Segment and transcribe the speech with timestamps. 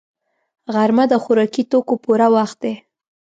[0.73, 2.73] غرمه د خوراکي توکو پوره وخت دی